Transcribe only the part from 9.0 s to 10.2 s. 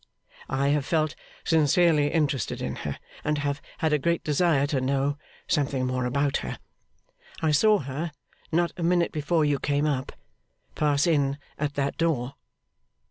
before you came up,